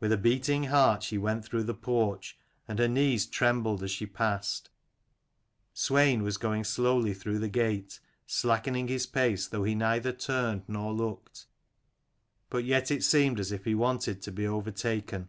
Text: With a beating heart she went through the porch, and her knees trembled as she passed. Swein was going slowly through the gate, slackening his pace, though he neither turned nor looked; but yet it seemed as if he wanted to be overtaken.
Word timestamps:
With 0.00 0.10
a 0.10 0.16
beating 0.16 0.64
heart 0.64 1.04
she 1.04 1.16
went 1.16 1.44
through 1.44 1.62
the 1.62 1.72
porch, 1.72 2.36
and 2.66 2.80
her 2.80 2.88
knees 2.88 3.26
trembled 3.26 3.84
as 3.84 3.92
she 3.92 4.06
passed. 4.06 4.70
Swein 5.72 6.22
was 6.24 6.36
going 6.36 6.64
slowly 6.64 7.14
through 7.14 7.38
the 7.38 7.48
gate, 7.48 8.00
slackening 8.26 8.88
his 8.88 9.06
pace, 9.06 9.46
though 9.46 9.62
he 9.62 9.76
neither 9.76 10.10
turned 10.10 10.64
nor 10.66 10.92
looked; 10.92 11.46
but 12.50 12.64
yet 12.64 12.90
it 12.90 13.04
seemed 13.04 13.38
as 13.38 13.52
if 13.52 13.64
he 13.64 13.76
wanted 13.76 14.20
to 14.22 14.32
be 14.32 14.48
overtaken. 14.48 15.28